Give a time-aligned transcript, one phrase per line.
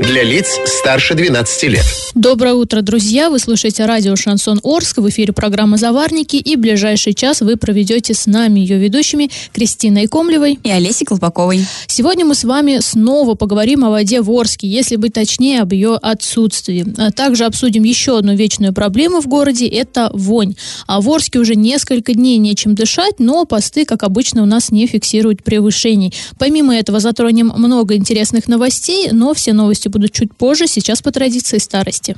[0.00, 1.84] Для лиц старше 12 лет.
[2.14, 3.30] Доброе утро, друзья!
[3.30, 4.98] Вы слушаете радио «Шансон Орск».
[4.98, 6.36] В эфире программа «Заварники».
[6.36, 11.66] И ближайший час вы проведете с нами, ее ведущими, Кристиной Комлевой и Олесей Колпаковой.
[11.88, 15.96] Сегодня мы с вами снова поговорим о воде в Орске, если быть точнее, об ее
[15.96, 16.86] отсутствии.
[16.96, 20.54] А также обсудим еще одну вечную проблему в городе– это вонь.
[20.86, 24.86] А в Орске уже несколько дней нечем дышать, но посты, как обычно, у нас не
[24.86, 26.14] фиксируют превышений.
[26.38, 31.58] Помимо этого затронем много интересных новостей, но все новости будут чуть позже, сейчас по традиции
[31.58, 32.16] старости.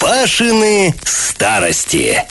[0.00, 2.22] Пашины старости.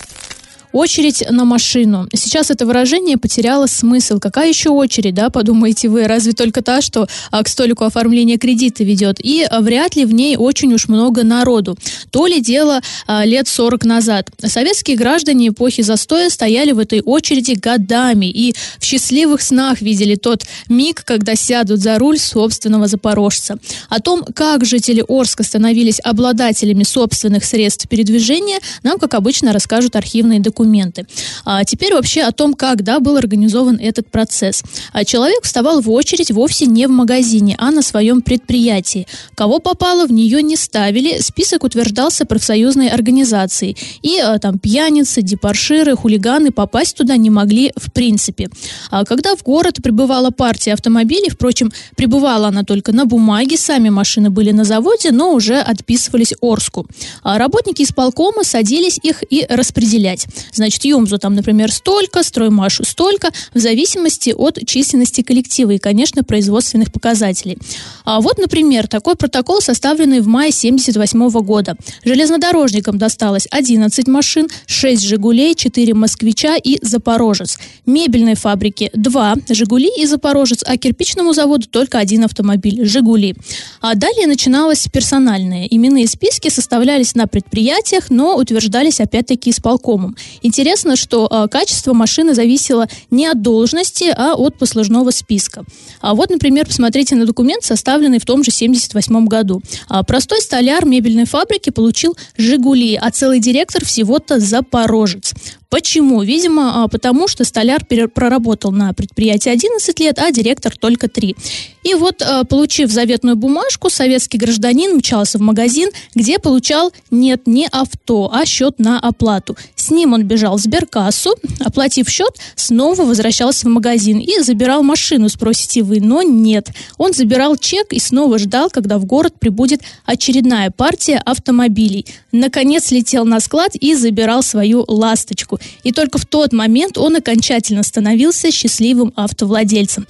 [0.76, 2.06] Очередь на машину.
[2.14, 4.20] Сейчас это выражение потеряло смысл.
[4.20, 6.06] Какая еще очередь, да, подумаете вы?
[6.06, 9.22] Разве только та, что а, к столику оформления кредита ведет?
[9.24, 11.78] И а, вряд ли в ней очень уж много народу.
[12.12, 14.30] То ли дело а, лет 40 назад.
[14.44, 20.44] Советские граждане эпохи застоя стояли в этой очереди годами и в счастливых снах видели тот
[20.68, 23.60] миг, когда сядут за руль собственного запорожца.
[23.88, 30.42] О том, как жители Орска становились обладателями собственных средств передвижения, нам, как обычно, расскажут архивные
[30.42, 31.06] документы документы.
[31.46, 34.64] А теперь вообще о том, как да, был организован этот процесс.
[34.94, 39.08] А человек вставал в очередь вовсе не в магазине, а на своем предприятии.
[39.36, 41.22] Кого попало, в нее не ставили.
[41.22, 43.78] Список утверждался профсоюзной организацией.
[44.02, 48.50] И а, там пьяницы, депарширы, хулиганы попасть туда не могли в принципе.
[48.90, 54.30] А когда в город прибывала партия автомобилей, впрочем, прибывала она только на бумаге, сами машины
[54.30, 56.88] были на заводе, но уже отписывались Орску.
[57.24, 60.26] А работники исполкома садились их и распределять.
[60.56, 66.92] Значит, Юмзу там, например, столько, Строймашу столько, в зависимости от численности коллектива и, конечно, производственных
[66.92, 67.58] показателей.
[68.06, 71.76] А вот, например, такой протокол, составленный в мае 78 года.
[72.04, 77.58] Железнодорожникам досталось 11 машин, 6 «Жигулей», 4 «Москвича» и «Запорожец».
[77.86, 83.36] Мебельной фабрике 2 «Жигули» и «Запорожец», а кирпичному заводу только один автомобиль «Жигули».
[83.82, 85.66] А далее начиналось персональное.
[85.66, 90.16] Именные списки составлялись на предприятиях, но утверждались опять-таки исполкомом.
[90.46, 95.64] Интересно, что э, качество машины зависело не от должности, а от послужного списка.
[96.02, 99.64] А вот, например, посмотрите на документ, составленный в том же 78 году.
[99.88, 105.34] А, простой столяр мебельной фабрики получил «Жигули», а целый директор всего-то «Запорожец».
[105.70, 106.22] Почему?
[106.22, 111.36] Видимо, а, потому что столяр проработал на предприятии 11 лет, а директор только 3.
[111.84, 117.68] И вот, а, получив заветную бумажку, советский гражданин мчался в магазин, где получал нет, не
[117.68, 119.56] авто, а счет на оплату.
[119.76, 125.30] С ним он бежал в сберкассу, оплатив счет, снова возвращался в магазин и забирал машину,
[125.30, 126.70] спросите вы, но нет.
[126.98, 132.06] Он забирал чек и снова ждал, когда в город прибудет очередная партия автомобилей.
[132.32, 135.55] Наконец летел на склад и забирал свою ласточку.
[135.84, 140.06] И только в тот момент он окончательно становился счастливым автовладельцем.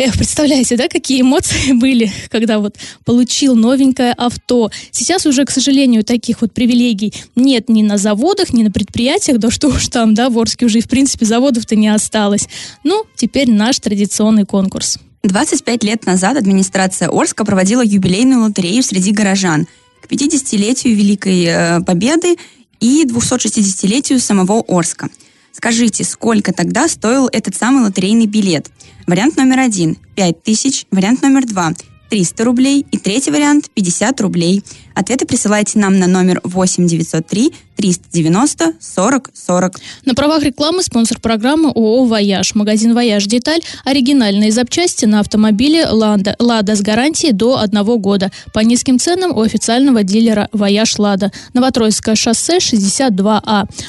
[0.00, 4.70] Эх, представляете, да, какие эмоции были, когда вот получил новенькое авто.
[4.92, 9.50] Сейчас уже, к сожалению, таких вот привилегий нет ни на заводах, ни на предприятиях, да
[9.50, 12.48] что уж там, да, в Орске уже и в принципе заводов-то не осталось.
[12.84, 14.98] Ну, теперь наш традиционный конкурс.
[15.24, 19.66] 25 лет назад администрация Орска проводила юбилейную лотерею среди горожан
[20.00, 22.36] к 50-летию Великой э, Победы
[22.80, 25.08] и 260-летию самого Орска.
[25.52, 28.70] Скажите, сколько тогда стоил этот самый лотерейный билет?
[29.06, 30.86] Вариант номер один– 5 тысяч.
[30.90, 31.72] Вариант номер два–
[32.08, 32.86] 300 рублей.
[32.90, 34.62] И третий вариант– 50 рублей.
[34.94, 39.80] Ответы присылайте нам на номер 8 903 390 40 40.
[40.04, 42.54] На правах рекламы спонсор программы ООО «Вояж».
[42.56, 43.60] Магазин «Вояж Деталь».
[43.84, 46.34] Оригинальные запчасти на автомобили «Лада».
[46.40, 48.32] «Лада» с гарантией до одного года.
[48.52, 51.30] По низким ценам у официального дилера «Вояж Лада».
[51.54, 53.40] Новотроицкое шоссе 62А.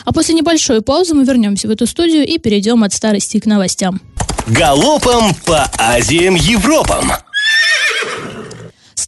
[0.05, 3.99] А после небольшой паузы мы вернемся в эту студию и перейдем от старости к новостям.
[4.47, 7.11] Галопом по Азиям Европам!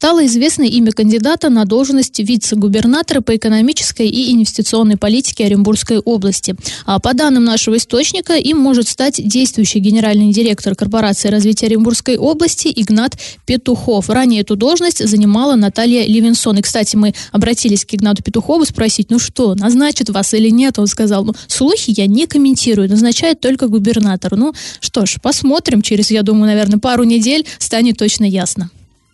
[0.02, 6.56] Стало известно имя кандидата на должность вице-губернатора по экономической и инвестиционной политике Оренбургской области.
[6.88, 12.74] А по данным нашего источника, им может стать действующий генеральный директор корпорации развития Оренбургской области
[12.76, 14.10] Игнат Петухов.
[14.10, 16.58] Ранее эту должность занимала Наталья Левинсон.
[16.58, 20.80] И, кстати, мы обратились к Игнату Петухову спросить, ну что, назначит вас или нет?
[20.80, 24.36] Он сказал, ну, слухи я не комментирую, назначает только губернатор.
[24.36, 25.84] Ну, что ж, посмотрим.
[25.84, 28.72] Через, я думаю, наверное, пару недель станет точно ясно.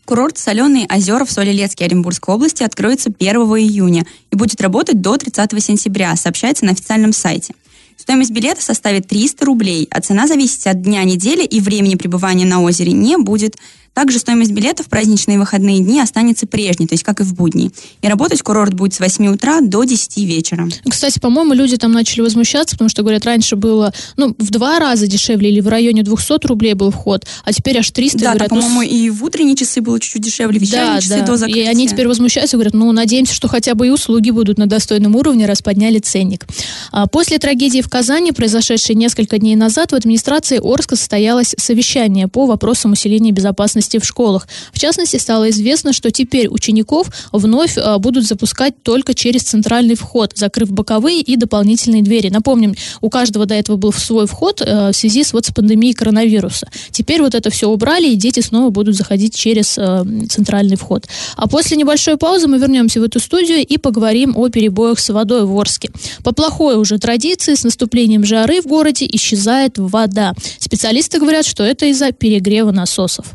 [0.07, 5.61] Курорт «Соленые озера» в Солилецке Оренбургской области откроется 1 июня и будет работать до 30
[5.61, 7.53] сентября, сообщается на официальном сайте.
[7.97, 12.61] Стоимость билета составит 300 рублей, а цена зависит от дня недели и времени пребывания на
[12.61, 13.57] озере не будет.
[13.97, 17.71] Также стоимость билетов в праздничные выходные дни останется прежней, то есть как и в будни.
[18.03, 20.69] И работать курорт будет с 8 утра до 10 вечера.
[20.87, 25.07] Кстати, по-моему, люди там начали возмущаться, потому что, говорят, раньше было, ну, в два раза
[25.07, 28.19] дешевле или в районе 200 рублей был вход, а теперь аж 300.
[28.19, 31.01] Да, говорят, так, ну, по-моему, и в утренние часы было чуть-чуть дешевле, в вечерние да,
[31.01, 31.25] часы да.
[31.25, 31.63] до закрытия.
[31.63, 35.15] И они теперь возмущаются, говорят, ну, надеемся, что хотя бы и услуги будут на достойном
[35.15, 36.45] уровне, раз подняли ценник.
[36.91, 42.45] А после трагедии в Казани, произошедшей несколько дней назад, в администрации Орска состоялось совещание по
[42.45, 44.47] вопросам усиления безопасности в школах.
[44.73, 50.33] В частности, стало известно, что теперь учеников вновь а, будут запускать только через центральный вход,
[50.35, 52.29] закрыв боковые и дополнительные двери.
[52.29, 55.93] Напомним, у каждого до этого был свой вход э, в связи с вот с пандемией
[55.93, 56.67] коронавируса.
[56.91, 61.05] Теперь вот это все убрали, и дети снова будут заходить через э, центральный вход.
[61.35, 65.45] А после небольшой паузы мы вернемся в эту студию и поговорим о перебоях с водой
[65.45, 65.89] в Орске.
[66.23, 70.33] По плохой уже традиции, с наступлением жары в городе исчезает вода.
[70.59, 73.25] Специалисты говорят, что это из-за перегрева насосов.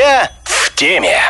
[0.00, 1.20] Я в теме.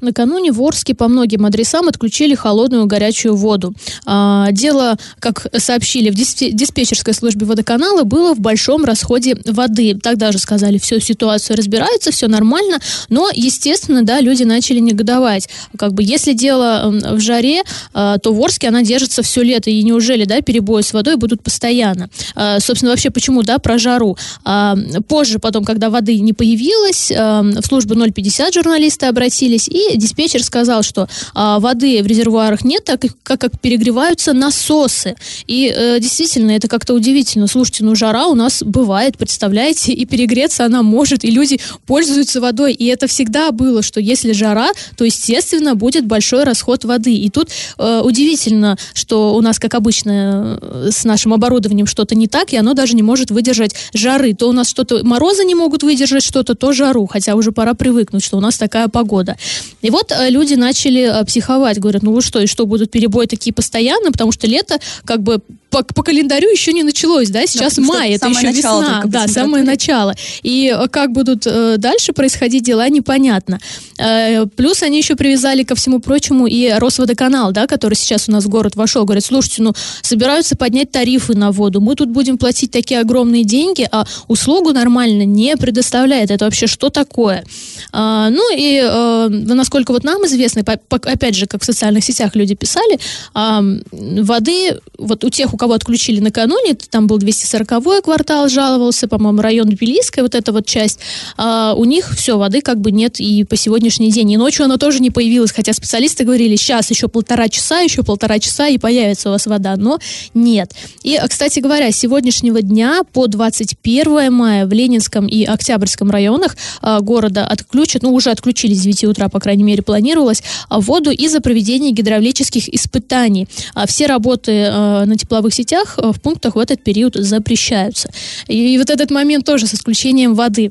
[0.00, 3.74] Накануне в Орске по многим адресам отключили холодную и горячую воду.
[4.04, 9.98] А, дело, как сообщили в диспе- диспетчерской службе водоканала, было в большом расходе воды.
[10.02, 12.78] Тогда же сказали, всю ситуацию разбираются, все нормально,
[13.08, 15.48] но, естественно, да, люди начали негодовать.
[15.78, 17.62] Как бы, если дело в жаре,
[17.92, 21.42] а, то в Орске она держится все лето, и неужели, да, перебои с водой будут
[21.42, 22.08] постоянно?
[22.34, 24.16] А, собственно, вообще, почему, да, про жару?
[24.44, 24.76] А,
[25.08, 30.82] позже, потом, когда воды не появилось, а, в службу 050 журналисты обратились, и диспетчер сказал,
[30.82, 35.16] что а, воды в резервуарах нет, так как, как перегреваются насосы.
[35.46, 37.46] И э, действительно, это как-то удивительно.
[37.46, 42.72] Слушайте, ну жара у нас бывает, представляете, и перегреться она может, и люди пользуются водой.
[42.72, 47.14] И это всегда было, что если жара, то, естественно, будет большой расход воды.
[47.14, 52.28] И тут э, удивительно, что у нас, как обычно, э, с нашим оборудованием что-то не
[52.28, 54.34] так, и оно даже не может выдержать жары.
[54.34, 58.24] То у нас что-то морозы не могут выдержать что-то, то жару, хотя уже пора привыкнуть,
[58.24, 59.36] что у нас такая погода.
[59.82, 63.26] И вот э, люди начали э, психовать, говорят, ну вы что, и что, будут перебои
[63.26, 65.40] такие постоянно, потому что лето как бы
[65.82, 69.64] по, по календарю еще не началось, да, сейчас что май, это еще весна, да, самое
[69.64, 70.14] начало.
[70.42, 73.58] И э, как будут э, дальше происходить дела, непонятно.
[73.98, 78.44] Э, плюс они еще привязали ко всему прочему и Росводоканал, да, который сейчас у нас
[78.44, 82.70] в город вошел, говорят, слушайте, ну, собираются поднять тарифы на воду, мы тут будем платить
[82.70, 86.30] такие огромные деньги, а услугу нормально не предоставляет.
[86.30, 87.44] Это вообще что такое?
[87.92, 92.04] А, ну и э, насколько вот нам известно, по- по- опять же, как в социальных
[92.04, 92.98] сетях люди писали,
[93.34, 93.62] а,
[93.92, 99.68] воды вот у тех, у кого отключили накануне, там был 240-й квартал, жаловался, по-моему, район
[99.68, 101.00] Тбилисская, вот эта вот часть,
[101.36, 104.32] а, у них все, воды как бы нет и по сегодняшний день.
[104.32, 108.38] И ночью она тоже не появилась, хотя специалисты говорили, сейчас еще полтора часа, еще полтора
[108.38, 109.98] часа и появится у вас вода, но
[110.34, 110.72] нет.
[111.02, 116.56] И, а, кстати говоря, с сегодняшнего дня по 21 мая в Ленинском и Октябрьском районах
[116.82, 121.10] а, города отключат, ну уже отключили с 9 утра, по крайней мере, планировалось, а, воду
[121.10, 123.48] из-за проведения гидравлических испытаний.
[123.74, 128.10] А все работы а, на тепловых сетях а, в пунктах в этот период запрещаются.
[128.48, 130.70] И, вот этот момент тоже с исключением воды.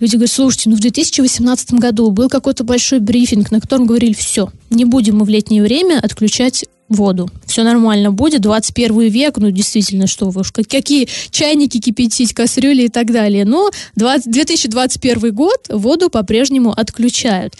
[0.00, 4.50] Люди говорят, слушайте, ну в 2018 году был какой-то большой брифинг, на котором говорили, все,
[4.70, 7.30] не будем мы в летнее время отключать воду.
[7.46, 12.84] Все нормально будет, 21 век, ну действительно, что вы уж, как- какие чайники кипятить, кастрюли
[12.84, 13.44] и так далее.
[13.44, 17.54] Но 20 2021 год воду по-прежнему отключают.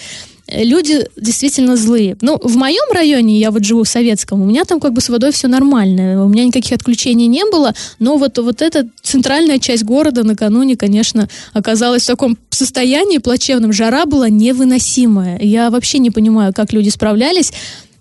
[0.54, 2.16] Люди действительно злые.
[2.20, 5.08] Ну, в моем районе, я вот живу в Советском, у меня там как бы с
[5.08, 6.24] водой все нормально.
[6.24, 11.28] У меня никаких отключений не было, но вот, вот эта центральная часть города накануне, конечно,
[11.54, 13.72] оказалась в таком состоянии плачевном.
[13.72, 15.38] Жара была невыносимая.
[15.40, 17.52] Я вообще не понимаю, как люди справлялись.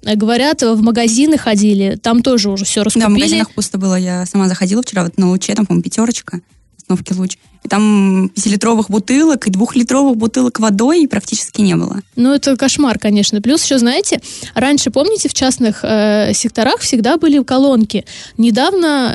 [0.03, 3.08] Говорят, в магазины ходили, там тоже уже все Да, раскупили.
[3.08, 3.96] в магазинах пусто было.
[3.96, 6.41] Я сама заходила вчера вот на Луче, там, по-моему, пятерочка,
[6.77, 7.38] остановки Луч.
[7.63, 12.00] И там пятилитровых бутылок и двухлитровых бутылок водой практически не было.
[12.15, 13.39] Ну, это кошмар, конечно.
[13.39, 14.20] Плюс еще, знаете,
[14.56, 18.03] раньше, помните, в частных э, секторах всегда были колонки.
[18.38, 19.12] Недавно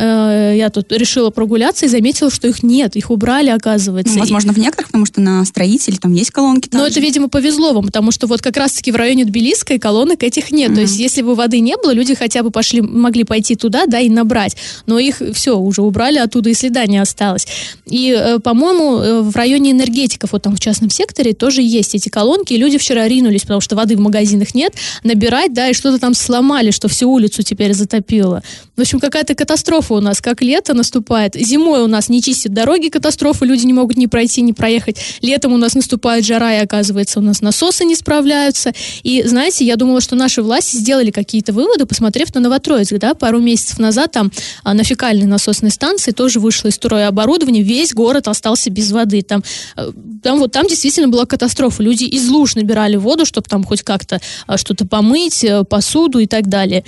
[0.52, 4.12] э, я тут решила прогуляться и заметила, что их нет, их убрали, оказывается.
[4.12, 6.68] Ну, И- возможно, в некоторых, потому что на строителей там есть колонки.
[6.72, 6.92] Но также.
[6.92, 10.68] это, видимо, повезло вам, потому что вот как раз-таки в районе Тбилисской колонок этих нет.
[10.68, 10.80] То Мгм.
[10.82, 14.08] есть, если бы воды не было, люди хотя бы пошли, могли пойти туда, да, и
[14.08, 14.56] набрать.
[14.86, 17.46] Но их все уже убрали оттуда, и следа не осталось.
[17.86, 22.08] И, э, по-моему, э, в районе энергетиков, вот там в частном секторе, тоже есть эти
[22.08, 24.74] колонки, и люди вчера ринулись, потому что воды в магазинах нет,
[25.04, 28.42] набирать, да, и что-то там сломали, что всю улицу теперь затопило.
[28.76, 31.34] В общем, какая-то катастрофа у нас, как лето наступает.
[31.34, 34.98] Зимой у нас не чистят дороги, катастрофа, люди не могут ни пройти, ни проехать.
[35.22, 38.72] Летом у нас наступает жара, и оказывается, у нас насосы не справляются.
[39.02, 43.40] И, знаете, я думала, что наши власти сделали какие-то выводы, посмотрев на Новотроицк, да, пару
[43.40, 44.30] месяцев назад там
[44.62, 49.22] а, на фекальной насосной станции тоже вышло из строя оборудование, весь город остался без воды.
[49.22, 49.42] Там,
[49.76, 49.92] э,
[50.22, 51.82] там, вот, там действительно была катастрофа.
[51.82, 56.26] Люди из луж набирали воду, чтобы там хоть как-то а, что-то помыть, э, посуду и
[56.26, 56.84] так далее.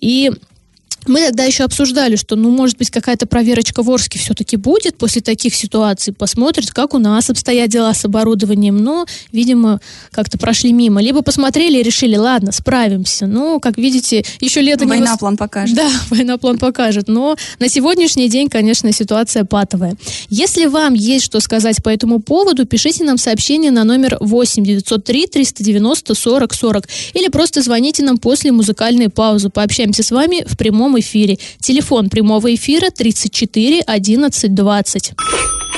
[0.00, 0.30] И
[1.06, 5.20] мы тогда еще обсуждали, что, ну, может быть, какая-то проверочка в Орске все-таки будет после
[5.22, 9.80] таких ситуаций, посмотрят, как у нас обстоят дела с оборудованием, но, видимо,
[10.10, 11.02] как-то прошли мимо.
[11.02, 13.26] Либо посмотрели и решили, ладно, справимся.
[13.26, 15.00] Но, как видите, еще лето война не...
[15.00, 15.76] Война план покажет.
[15.76, 17.08] Да, война план покажет.
[17.08, 19.96] Но на сегодняшний день, конечно, ситуация патовая.
[20.28, 25.26] Если вам есть что сказать по этому поводу, пишите нам сообщение на номер 8 903
[25.26, 29.50] 390 40 40 или просто звоните нам после музыкальной паузы.
[29.50, 31.38] Пообщаемся с вами в прямом прямом эфире.
[31.60, 35.12] Телефон прямого эфира 34 11 20.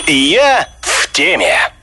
[0.09, 1.74] Я в теме.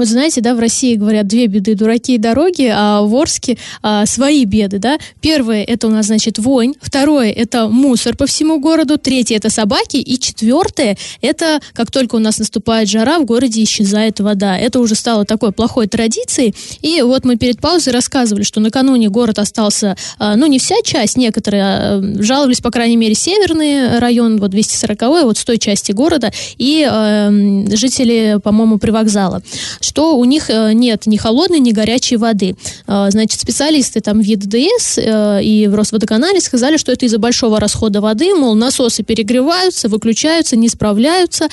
[0.00, 4.06] Вот знаете, да, в России говорят две беды, дураки и дороги, а в Орске а,
[4.06, 4.98] свои беды, да.
[5.20, 6.72] Первое, это у нас, значит, вонь.
[6.80, 8.96] Второе, это мусор по всему городу.
[8.96, 9.98] Третье, это собаки.
[9.98, 14.56] И четвертое, это как только у нас наступает жара, в городе исчезает вода.
[14.56, 16.54] Это уже стало такой плохой традицией.
[16.80, 21.18] И вот мы перед паузой рассказывали, что накануне город остался, а, ну, не вся часть,
[21.18, 26.32] некоторые а, жаловались, по крайней мере, северный район, вот 240 вот с той части города,
[26.56, 29.42] и э, жители, по-моему, привокзала
[29.90, 32.54] что у них э, нет ни холодной, ни горячей воды.
[32.86, 37.58] Э, значит, специалисты там в ЕДДС э, и в Росводоканале сказали, что это из-за большого
[37.58, 41.48] расхода воды, мол, насосы перегреваются, выключаются, не справляются.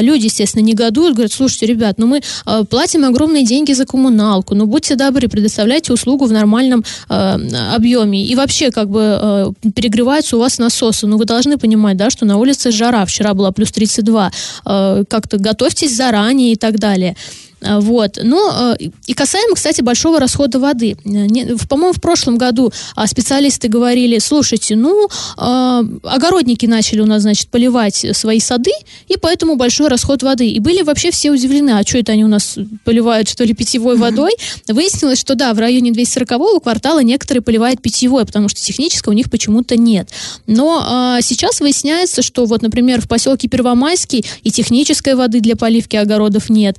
[0.00, 2.22] Люди, естественно, негодуют, говорят, слушайте, ребят, ну мы
[2.68, 8.24] платим огромные деньги за коммуналку, ну будьте добры, предоставляйте услугу в нормальном объеме.
[8.24, 11.06] И вообще, как бы, перегреваются у вас насосы.
[11.06, 14.32] Ну вы должны понимать, да, что на улице жара, вчера была плюс 32.
[14.64, 17.14] Как-то готовьтесь заранее и так далее.
[17.62, 18.18] А, вот.
[18.22, 20.96] Но э, и касаемо, кстати, большого расхода воды.
[21.04, 25.08] Э, по-моему, в прошлом году а, специалисты говорили, слушайте, ну,
[25.38, 28.72] а, огородники начали у нас, значит, поливать свои сады,
[29.08, 30.48] и поэтому большой расход воды.
[30.48, 33.96] И были вообще все удивлены, а что это они у нас поливают, что ли, питьевой
[33.96, 34.32] водой?
[34.68, 39.30] Выяснилось, что да, в районе 240-го квартала некоторые поливают питьевой, потому что технического у них
[39.30, 40.10] почему-то нет.
[40.46, 46.50] Но сейчас выясняется, что вот, например, в поселке Первомайский и технической воды для поливки огородов
[46.50, 46.78] нет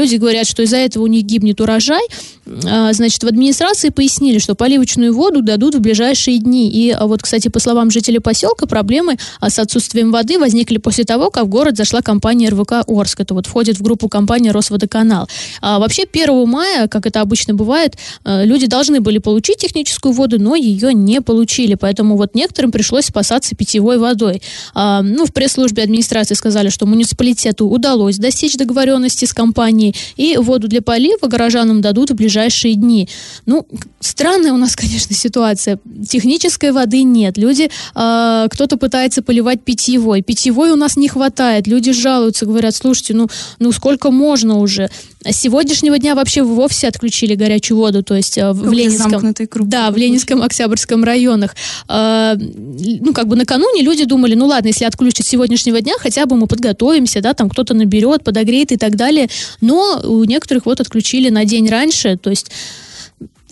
[0.09, 2.01] говорят, что из-за этого у них гибнет урожай.
[2.65, 6.69] А, значит, в администрации пояснили, что поливочную воду дадут в ближайшие дни.
[6.69, 11.03] И а, вот, кстати, по словам жителей поселка, проблемы а, с отсутствием воды возникли после
[11.03, 13.19] того, как в город зашла компания РВК Орск.
[13.19, 15.27] Это вот входит в группу компании Росводоканал.
[15.61, 20.55] А вообще 1 мая, как это обычно бывает, люди должны были получить техническую воду, но
[20.55, 21.75] ее не получили.
[21.75, 24.41] Поэтому вот некоторым пришлось спасаться питьевой водой.
[24.73, 30.67] А, ну, в пресс-службе администрации сказали, что муниципалитету удалось достичь договоренности с компанией, и воду
[30.67, 33.07] для полива горожанам дадут в ближайшие дни.
[33.45, 33.67] Ну,
[33.99, 35.79] странная у нас, конечно, ситуация.
[36.07, 37.37] Технической воды нет.
[37.37, 40.21] Люди, э, кто-то пытается поливать питьевой.
[40.21, 41.67] Питьевой у нас не хватает.
[41.67, 43.27] Люди жалуются, говорят, слушайте, ну,
[43.59, 44.89] ну сколько можно уже?
[45.23, 49.67] С сегодняшнего дня вообще вовсе отключили горячую воду, то есть э, в Ленинском, круг.
[49.67, 51.55] да, в Ленинском, Октябрьском районах.
[51.87, 56.25] Э, ну, как бы накануне люди думали, ну ладно, если отключат с сегодняшнего дня, хотя
[56.25, 59.29] бы мы подготовимся, да, там кто-то наберет, подогреет и так далее.
[59.61, 62.51] Но у некоторых вот отключили на день раньше, то есть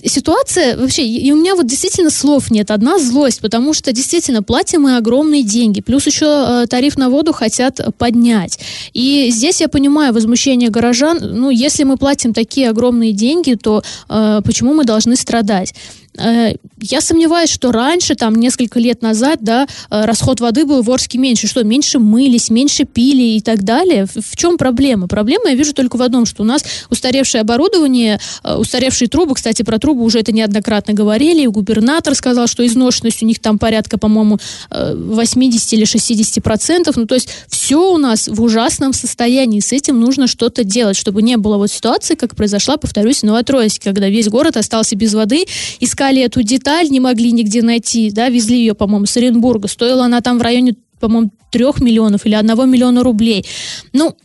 [0.06, 2.72] ситуация вообще, и у меня вот действительно слов нет.
[2.72, 5.82] Одна злость, потому что действительно платим мы огромные деньги.
[5.82, 8.60] Плюс еще э, тариф на воду хотят поднять.
[8.94, 11.20] И здесь я понимаю возмущение горожан.
[11.22, 15.74] Ну, если мы платим такие огромные деньги, то э, почему мы должны страдать?
[16.18, 20.92] Э, я сомневаюсь, что раньше, там, несколько лет назад, да, э, расход воды был в
[20.92, 21.48] Орске меньше.
[21.48, 24.06] Что, меньше мылись, меньше пили и так далее?
[24.06, 25.08] В, чем проблема?
[25.08, 29.64] Проблема я вижу только в одном, что у нас устаревшее оборудование, э, устаревшие трубы, кстати,
[29.64, 33.98] про трубы уже это неоднократно говорили, и губернатор сказал, что изношенность у них там порядка,
[33.98, 34.40] по-моему,
[34.72, 36.96] 80 или 60 процентов.
[36.98, 39.60] Ну, то есть все у нас в ужасном состоянии.
[39.60, 43.90] С этим нужно что-то делать, чтобы не было вот ситуации, как произошла, повторюсь, в Новотроицке,
[43.90, 45.46] когда весь город остался без воды,
[45.80, 49.68] искали искали эту деталь, не могли нигде найти, да, везли ее, по-моему, с Оренбурга.
[49.68, 53.46] Стоила она там в районе, по-моему, трех миллионов или одного миллиона рублей.
[53.94, 54.16] Ну,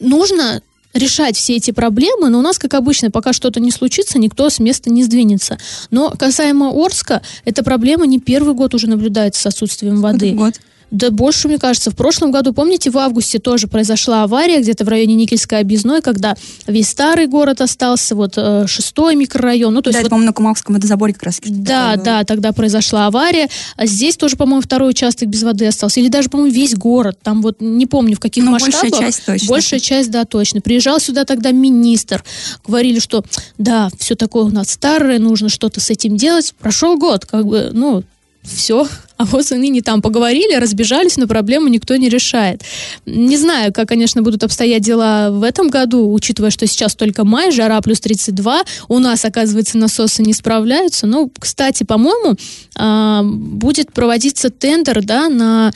[0.00, 0.62] нужно
[0.94, 4.58] решать все эти проблемы, но у нас, как обычно, пока что-то не случится, никто с
[4.58, 5.58] места не сдвинется.
[5.90, 10.32] Но касаемо Орска, эта проблема не первый год уже наблюдается с отсутствием воды.
[10.32, 10.54] Год.
[10.90, 11.90] Да больше, мне кажется.
[11.90, 16.34] В прошлом году, помните, в августе тоже произошла авария где-то в районе Никельской объездной, когда
[16.66, 19.74] весь старый город остался, вот э, шестой микрорайон.
[19.74, 21.40] Ну, то да, есть это, вот по-моему, на Кумовском водозаборе как раз.
[21.44, 23.48] да, да, тогда произошла авария.
[23.76, 26.00] А здесь тоже, по-моему, второй участок без воды остался.
[26.00, 27.18] Или даже, по-моему, весь город.
[27.22, 28.82] Там вот не помню, в каких Ну, масштабах.
[28.82, 29.48] большая часть точно.
[29.48, 30.60] Большая часть, да, точно.
[30.60, 32.22] Приезжал сюда тогда министр.
[32.66, 33.24] Говорили, что
[33.58, 36.54] да, все такое у нас старое, нужно что-то с этим делать.
[36.60, 38.04] Прошел год, как бы, ну,
[38.42, 38.86] все.
[39.18, 42.62] А вот и ныне там поговорили, разбежались, но проблему никто не решает.
[43.06, 47.50] Не знаю, как, конечно, будут обстоять дела в этом году, учитывая, что сейчас только май,
[47.50, 48.62] жара плюс 32.
[48.88, 51.06] У нас, оказывается, насосы не справляются.
[51.06, 52.36] Ну, кстати, по-моему,
[52.76, 55.72] а, будет проводиться тендер, да, на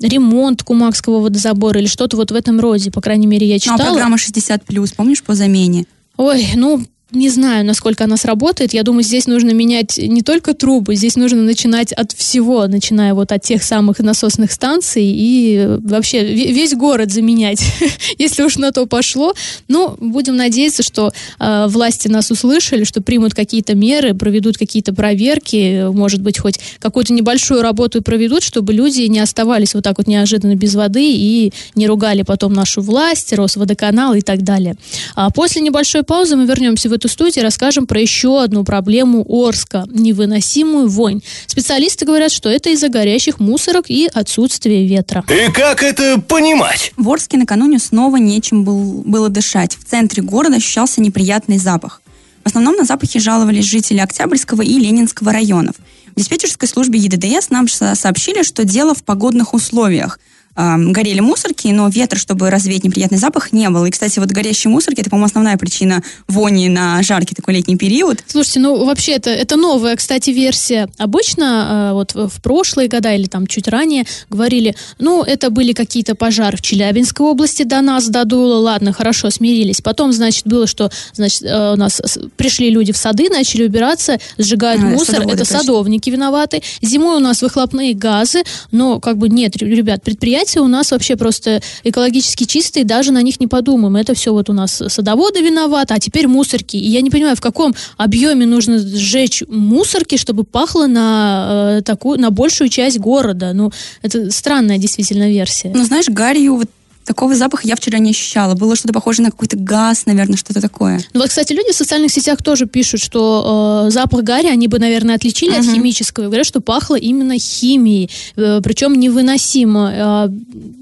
[0.00, 2.90] ремонт Кумакского водозабора или что-то вот в этом роде.
[2.90, 3.88] По крайней мере, я Ну, а читала.
[3.90, 5.86] программа 60+, помнишь, по замене?
[6.16, 6.84] Ой, ну,
[7.14, 8.74] не знаю, насколько она сработает.
[8.74, 13.32] Я думаю, здесь нужно менять не только трубы, здесь нужно начинать от всего, начиная вот
[13.32, 17.62] от тех самых насосных станций и э, вообще ве- весь город заменять,
[18.18, 19.34] если уж на то пошло.
[19.68, 25.86] Ну, будем надеяться, что э, власти нас услышали, что примут какие-то меры, проведут какие-то проверки,
[25.92, 30.54] может быть, хоть какую-то небольшую работу проведут, чтобы люди не оставались вот так вот неожиданно
[30.54, 34.76] без воды и не ругали потом нашу власть, Росводоканал и так далее.
[35.14, 39.24] А после небольшой паузы мы вернемся в эту студию и расскажем про еще одну проблему
[39.28, 41.20] Орска– невыносимую вонь.
[41.46, 45.24] Специалисты говорят, что это из-за горящих мусорок и отсутствия ветра.
[45.28, 46.92] И как это понимать?
[46.96, 49.76] В Орске накануне снова нечем был- было дышать.
[49.76, 52.00] В центре города ощущался неприятный запах.
[52.42, 55.76] В основном на запахи жаловались жители Октябрьского и Ленинского районов.
[56.14, 60.18] В диспетчерской службе ЕДДС нам со- сообщили, что дело в погодных условиях.
[60.56, 63.86] Эм, горели мусорки, но ветра, чтобы развеять неприятный запах, не было.
[63.86, 68.22] И, кстати, вот горящие мусорки, это, по-моему, основная причина вони на жаркий такой летний период.
[68.28, 70.88] Слушайте, ну вообще это, это новая, кстати, версия.
[70.96, 76.14] Обычно э, вот в прошлые года или там чуть ранее говорили, ну это были какие-то
[76.14, 79.80] пожары в Челябинской области, до нас додуло, ладно, хорошо, смирились.
[79.80, 82.00] Потом, значит, было, что значит, э, у нас
[82.36, 85.58] пришли люди в сады, начали убираться, сжигают А, мусор, это точно.
[85.58, 86.62] садовники виноваты.
[86.80, 91.62] Зимой у нас выхлопные газы, но как бы нет, ребят, предприятия у нас вообще просто
[91.82, 93.96] экологически чистые, даже на них не подумаем.
[93.96, 96.76] Это все вот у нас садоводы виноваты, а теперь мусорки.
[96.76, 102.20] И я не понимаю, в каком объеме нужно сжечь мусорки, чтобы пахло на э, такую,
[102.20, 103.52] на большую часть города.
[103.52, 103.72] Ну,
[104.02, 105.72] это странная действительно версия.
[105.74, 106.68] Но знаешь, гарью вот
[107.04, 108.54] такого запаха я вчера не ощущала.
[108.54, 111.00] Было что-то похоже на какой-то газ, наверное, что-то такое.
[111.12, 114.78] Ну вот, кстати, люди в социальных сетях тоже пишут, что э, запах гари они бы,
[114.78, 115.74] наверное, отличили от Мгм.
[115.74, 116.24] химического.
[116.24, 120.28] И говорят, что пахло именно химией, э, причем невыносимо.
[120.28, 120.28] Э,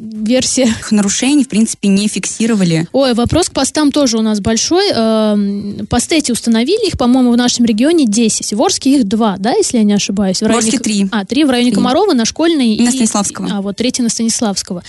[0.01, 2.87] версия Их нарушений, в принципе, не фиксировали.
[2.93, 4.91] Ой, вопрос к постам тоже у нас большой.
[4.93, 8.53] Эм, Посты эти установили, их, по-моему, в нашем регионе 10.
[8.55, 10.39] В Орске их два, да, если я не ошибаюсь?
[10.39, 11.07] В В Орске К- три.
[11.11, 11.77] А, три в районе Три.
[11.77, 13.49] Комарова, на Школьной И на Станиславского.
[13.53, 14.83] А, вот третий на Станиславского.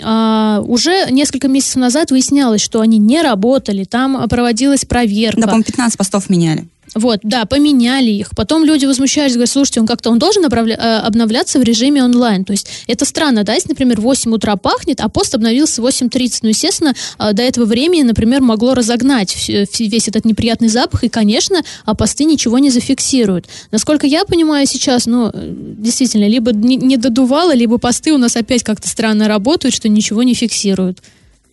[0.00, 5.40] А, уже несколько месяцев назад выяснялось, что они не работали, там проводилась проверка.
[5.40, 6.66] Да, по-моему, 15 постов меняли.
[6.94, 8.30] Вот, да, поменяли их.
[8.36, 12.44] Потом люди возмущались, говорят, слушайте, он как-то, он должен э, обновляться в режиме онлайн.
[12.44, 15.86] То есть это странно, да, если, например, в 8 утра пахнет, а пост обновился в
[15.86, 16.40] 8.30.
[16.42, 21.62] Ну, естественно, э, до этого времени, например, могло разогнать весь этот неприятный запах, и, конечно,
[21.86, 23.46] а посты ничего не зафиксируют.
[23.70, 28.62] Насколько я понимаю сейчас, ну, э, действительно, либо не додувало, либо посты у нас опять
[28.62, 30.98] как-то странно работают, что ничего не фиксируют.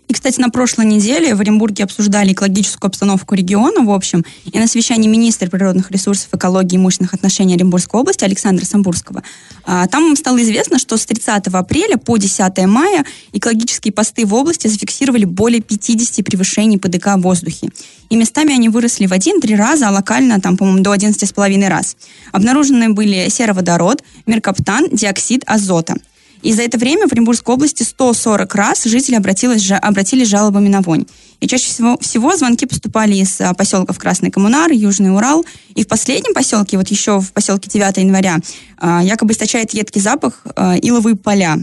[0.09, 4.65] И, кстати, на прошлой неделе в Оренбурге обсуждали экологическую обстановку региона, в общем, и на
[4.65, 9.21] совещании министра природных ресурсов, экологии и имущественных отношений Оренбургской области Александра Самбурского,
[9.65, 14.67] а, там стало известно, что с 30 апреля по 10 мая экологические посты в области
[14.67, 17.69] зафиксировали более 50 превышений ПДК в воздухе.
[18.09, 21.95] И местами они выросли в один-три раза, а локально, там, по-моему, до 11,5 раз.
[22.31, 25.97] Обнаружены были сероводород, меркаптан, диоксид азота.
[26.41, 31.05] И за это время в Оренбургской области 140 раз жители обратились, обратились жалобами на вонь.
[31.41, 35.45] И чаще всего, всего звонки поступали из а, поселков Красный Коммунар, Южный Урал.
[35.75, 38.39] И в последнем поселке, вот еще в поселке 9 января,
[38.77, 41.57] а, якобы источает едкий запах а, иловые поля.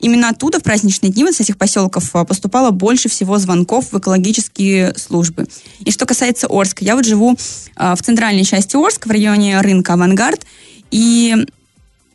[0.00, 4.94] Именно оттуда в праздничные дни вот с этих поселков поступало больше всего звонков в экологические
[4.96, 5.46] службы.
[5.80, 7.36] И что касается Орска, я вот живу
[7.76, 10.46] в центральной части Орска, в районе рынка «Авангард»,
[10.90, 11.44] и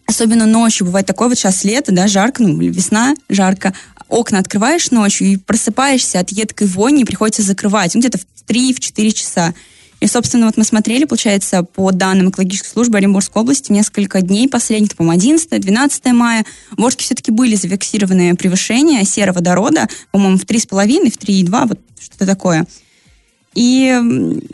[0.06, 3.74] особенно ночью бывает такое, вот сейчас лето, да, жарко, ну, весна, жарко,
[4.08, 9.54] окна открываешь ночью и просыпаешься от едкой вони, приходится закрывать, ну, где-то в 3-4 часа.
[10.02, 14.96] И, собственно, вот мы смотрели, получается, по данным экологической службы Оренбургской области, несколько дней последних,
[14.96, 21.68] по-моему, 11-12 мая, в Орске все-таки были зафиксированы превышения сероводорода, по-моему, в 3,5, в 3,2,
[21.70, 22.68] вот что-то такое.
[23.56, 23.90] И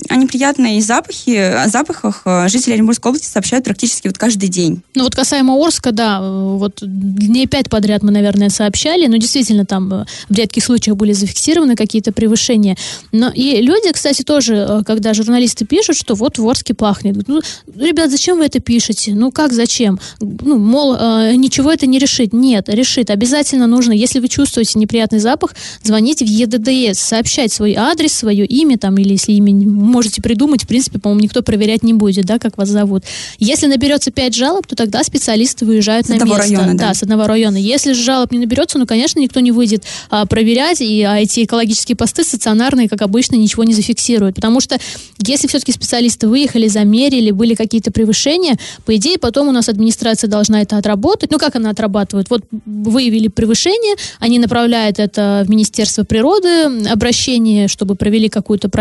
[0.10, 4.84] о неприятные запахи, о запахах э, жители Оренбургской области сообщают практически вот каждый день.
[4.94, 9.92] Ну вот касаемо Орска, да, вот дней пять подряд мы, наверное, сообщали, но действительно там
[9.92, 12.78] э, в редких случаях были зафиксированы какие-то превышения.
[13.12, 17.28] Но и люди, кстати, тоже, э, когда журналисты пишут, что вот в Орске пахнет.
[17.28, 17.42] Ну,
[17.76, 19.16] ребят, зачем вы это пишете?
[19.16, 20.00] Ну как, зачем?
[20.20, 20.96] Ну, мол,
[21.34, 22.34] ничего это не решит.
[22.34, 23.10] Нет, решит.
[23.10, 28.78] Обязательно нужно, если вы чувствуете неприятный запах, звонить в ЕДДС, сообщать свой адрес, свое имя,
[28.78, 32.58] там, или если имя можете придумать, в принципе, по-моему, никто проверять не будет, да, как
[32.58, 33.04] вас зовут.
[33.40, 36.38] Если наберется 5 жалоб, то тогда специалисты выезжают с на место.
[36.38, 36.88] Района, да.
[36.88, 37.58] да, с одного района.
[37.58, 41.44] Если же жалоб не наберется, ну, конечно, никто не выйдет а, проверять, и а эти
[41.44, 44.36] экологические посты стационарные, как обычно, ничего не зафиксируют.
[44.36, 44.78] Потому что
[45.20, 50.62] если все-таки специалисты выехали, замерили, были какие-то превышения, по идее, потом у нас администрация должна
[50.62, 51.32] это отработать.
[51.32, 52.30] Ну, как она отрабатывает?
[52.30, 58.81] Вот выявили превышение, они направляют это в Министерство природы, обращение, чтобы провели какую-то проверку.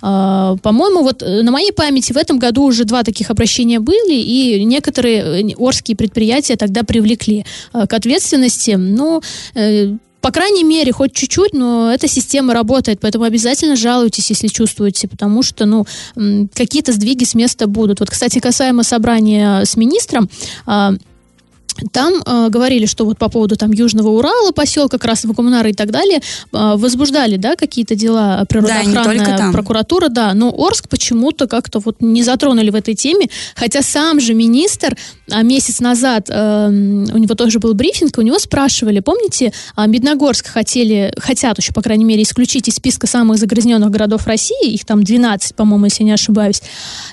[0.00, 4.14] А, по-моему, вот э, на моей памяти в этом году уже два таких обращения были,
[4.14, 8.72] и некоторые э, орские предприятия тогда привлекли э, к ответственности.
[8.72, 9.22] Ну,
[10.24, 15.42] по крайней мере, хоть чуть-чуть, но эта система работает, поэтому обязательно жалуйтесь, если чувствуете, потому
[15.42, 15.84] что, ну,
[16.54, 18.00] какие-то сдвиги с места будут.
[18.00, 20.30] Вот, кстати, касаемо собрания с министром,
[20.64, 20.94] а,
[21.92, 25.90] там э, говорили, что вот по поводу там Южного Урала, поселка Красного Коммунара и так
[25.90, 31.96] далее, э, возбуждали, да, какие-то дела природоохранная да, прокуратура, да, но Орск почему-то как-то вот
[32.00, 34.96] не затронули в этой теме, хотя сам же министр
[35.30, 40.46] а месяц назад э, у него тоже был брифинг, у него спрашивали, помните, э, Медногорск
[40.46, 45.02] хотели, хотят еще, по крайней мере, исключить из списка самых загрязненных городов России, их там
[45.02, 46.62] 12, по-моему, если не ошибаюсь,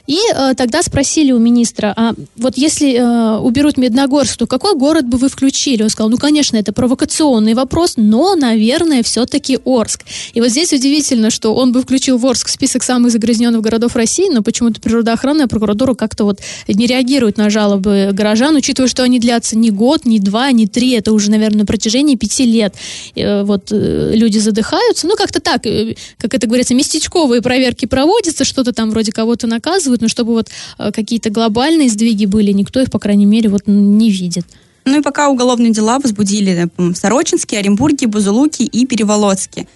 [0.08, 5.08] и э, тогда спросили у министра, а вот если э, уберут Медногорск, то какой город
[5.08, 5.82] бы вы включили?
[5.82, 10.02] Он сказал, ну, конечно, это провокационный вопрос, но, наверное, все-таки Орск.
[10.34, 13.96] И вот здесь удивительно, что он бы включил в Орск в список самых загрязненных городов
[13.96, 19.20] России, но почему-то природоохранная прокуратура как-то вот не реагирует на жалобы горожан, учитывая, что они
[19.20, 22.76] длятся не год, не два, не три, это уже, наверное, на протяжении пяти лет.
[23.16, 28.44] Э, вот э, люди задыхаются, ну, как-то так, э, как это говорится, местечковые проверки проводятся,
[28.44, 33.00] что-то там вроде кого-то наказывают, но чтобы вот какие-то глобальные сдвиги были, никто их, по
[33.00, 34.41] крайней мере, вот не видит.
[34.86, 39.68] Ну и пока уголовные дела возбудили в Сорочинске, Оренбурге, Бузулуке и Переволодске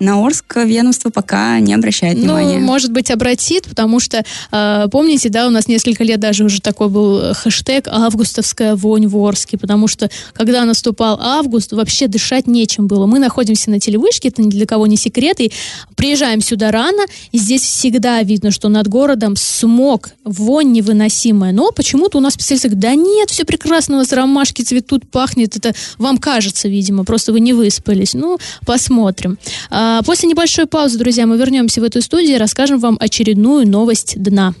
[0.00, 2.58] на Орск ведомство пока не обращает ну, внимания.
[2.58, 6.88] Может быть, обратит, потому что, э, помните, да, у нас несколько лет даже уже такой
[6.88, 13.04] был хэштег «Августовская вонь в Орске», потому что, когда наступал август, вообще дышать нечем было.
[13.06, 15.52] Мы находимся на телевышке, это ни для кого не секрет, и
[15.96, 21.52] приезжаем сюда рано, и здесь всегда видно, что над городом смог, вонь невыносимая.
[21.52, 25.56] Но почему-то у нас специалисты говорят, да нет, все прекрасно, у нас ромашки цветут, пахнет,
[25.56, 28.14] это вам кажется, видимо, просто вы не выспались.
[28.14, 29.38] Ну, посмотрим.
[29.70, 33.66] А, а, после небольшой паузы, друзья, мы вернемся в эту студию и расскажем вам очередную
[33.66, 34.54] новость дна.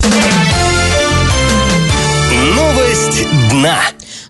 [2.56, 3.78] Новость дна.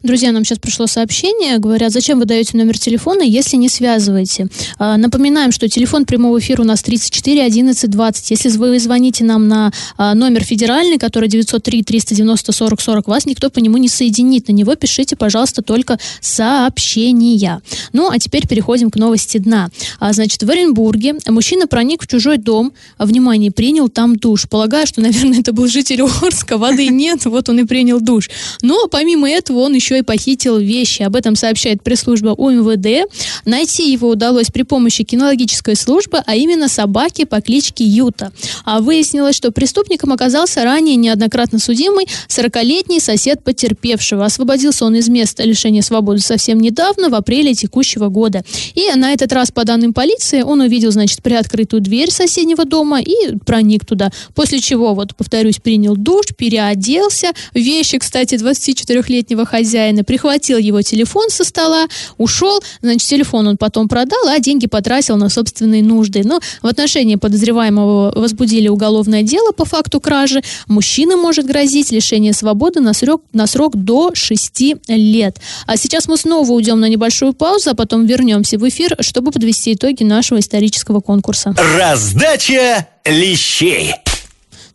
[0.03, 4.49] Друзья, нам сейчас пришло сообщение, говорят, зачем вы даете номер телефона, если не связываете.
[4.79, 8.31] А, напоминаем, что телефон прямого эфира у нас 34 11 20.
[8.31, 13.51] Если вы звоните нам на а, номер федеральный, который 903 390 40 40, вас никто
[13.51, 14.49] по нему не соединит.
[14.49, 17.61] На него пишите, пожалуйста, только сообщения.
[17.93, 19.69] Ну, а теперь переходим к новости дна.
[19.99, 24.49] А, значит, в Оренбурге мужчина проник в чужой дом, внимание, принял там душ.
[24.49, 28.31] Полагаю, что, наверное, это был житель Орска, воды нет, вот он и принял душ.
[28.63, 31.03] Но помимо этого он еще еще и похитил вещи.
[31.03, 33.11] Об этом сообщает пресс-служба УМВД.
[33.45, 38.33] Найти его удалось при помощи кинологической службы, а именно собаки по кличке Юта.
[38.65, 44.25] А выяснилось, что преступником оказался ранее неоднократно судимый 40-летний сосед потерпевшего.
[44.25, 48.45] Освободился он из места лишения свободы совсем недавно, в апреле текущего года.
[48.75, 53.37] И на этот раз, по данным полиции, он увидел, значит, приоткрытую дверь соседнего дома и
[53.45, 54.11] проник туда.
[54.35, 57.33] После чего, вот, повторюсь, принял душ, переоделся.
[57.55, 61.87] Вещи, кстати, 24-летнего хозяина хозяина, прихватил его телефон со стола,
[62.19, 66.23] ушел, значит, телефон он потом продал, а деньги потратил на собственные нужды.
[66.25, 70.43] Но в отношении подозреваемого возбудили уголовное дело по факту кражи.
[70.67, 75.37] Мужчина может грозить лишение свободы на срок, на срок до 6 лет.
[75.67, 79.73] А сейчас мы снова уйдем на небольшую паузу, а потом вернемся в эфир, чтобы подвести
[79.73, 81.55] итоги нашего исторического конкурса.
[81.77, 83.95] Раздача лещей.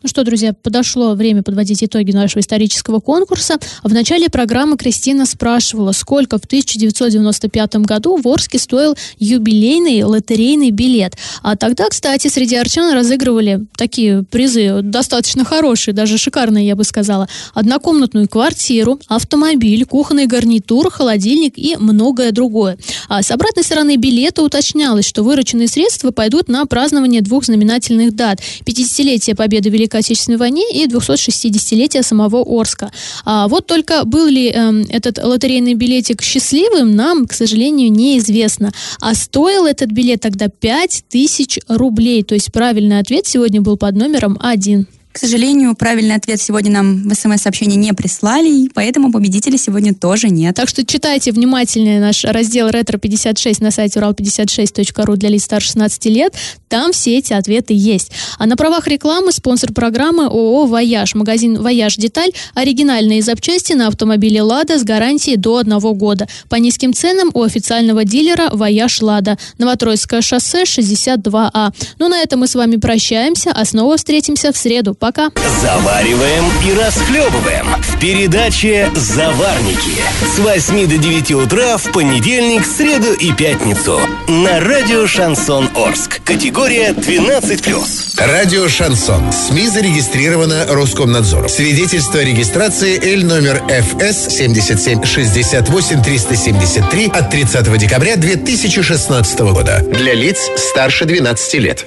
[0.06, 3.58] Ну что, друзья, подошло время подводить итоги нашего исторического конкурса.
[3.82, 11.16] В начале программы Кристина спрашивала, сколько в 1995 году в Орске стоил юбилейный лотерейный билет.
[11.42, 17.28] А тогда, кстати, среди арчан разыгрывали такие призы, достаточно хорошие, даже шикарные, я бы сказала.
[17.56, 22.78] Однокомнатную квартиру, автомобиль, кухонный гарнитур, холодильник и многое другое.
[23.10, 28.40] А с обратной стороны билета уточнялось, что вырученные средства пойдут на празднование двух знаменательных дат.
[28.68, 32.92] 50-летие победы Великой Великой Отечественной войне и 260-летия самого Орска.
[33.24, 38.72] А вот только был ли э, этот лотерейный билетик счастливым, нам, к сожалению, неизвестно.
[39.00, 42.24] А стоил этот билет тогда 5000 рублей.
[42.24, 44.88] То есть правильный ответ сегодня был под номером 1.
[45.16, 50.56] К сожалению, правильный ответ сегодня нам в смс-сообщении не прислали, поэтому победителя сегодня тоже нет.
[50.56, 56.34] Так что читайте внимательно наш раздел «Ретро-56» на сайте урал56.ру для лиц старше 16 лет.
[56.68, 58.12] Там все эти ответы есть.
[58.38, 61.16] А на правах рекламы спонсор программы ООО «Вояж».
[61.16, 66.28] Магазин «Вояж Деталь»– оригинальные запчасти на автомобиле «Лада» с гарантией до одного года.
[66.50, 69.38] По низким ценам у официального дилера «Вояж Лада».
[69.60, 71.72] Новотроицкое шоссе 62А.
[72.00, 74.94] Ну, на этом мы с вами прощаемся, а снова встретимся в среду.
[75.06, 75.30] Пока.
[75.62, 80.02] Завариваем и расхлебываем в передаче «Заварники»
[80.36, 86.22] с 8 до 9 утра в понедельник, среду и пятницу на радио «Шансон Орск».
[86.24, 88.16] Категория 12+.
[88.18, 89.32] Радио «Шансон».
[89.32, 91.50] СМИ зарегистрировано Роскомнадзором.
[91.50, 99.84] Свидетельство о регистрации Л номер ФС 7768 373 от 30 декабря 2016 года.
[99.88, 101.84] Для лиц старше 12 лет.